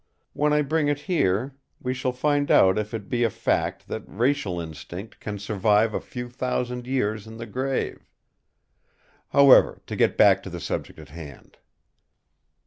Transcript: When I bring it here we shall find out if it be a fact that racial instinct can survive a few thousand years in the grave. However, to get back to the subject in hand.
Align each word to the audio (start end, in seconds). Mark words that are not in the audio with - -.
When 0.33 0.51
I 0.51 0.63
bring 0.63 0.87
it 0.87 1.01
here 1.01 1.53
we 1.79 1.93
shall 1.93 2.11
find 2.11 2.49
out 2.49 2.79
if 2.79 2.91
it 2.91 3.07
be 3.07 3.23
a 3.23 3.29
fact 3.29 3.87
that 3.87 4.01
racial 4.07 4.59
instinct 4.59 5.19
can 5.19 5.37
survive 5.37 5.93
a 5.93 5.99
few 6.01 6.27
thousand 6.27 6.87
years 6.87 7.27
in 7.27 7.37
the 7.37 7.45
grave. 7.45 8.07
However, 9.29 9.79
to 9.85 9.95
get 9.95 10.17
back 10.17 10.41
to 10.41 10.49
the 10.49 10.59
subject 10.59 10.97
in 10.97 11.05
hand. 11.05 11.59